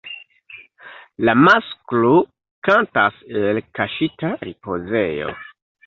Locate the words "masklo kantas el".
1.41-3.63